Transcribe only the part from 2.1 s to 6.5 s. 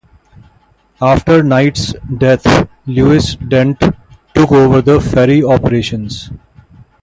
death, Lewis Dent took over the ferry operations.